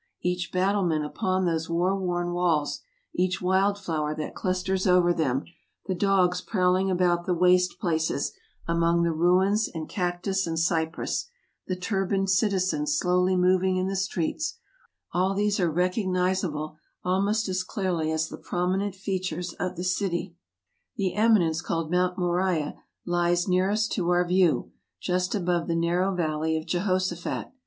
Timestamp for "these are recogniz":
15.35-16.43